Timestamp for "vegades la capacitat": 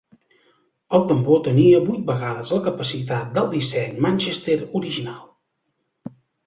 2.09-3.31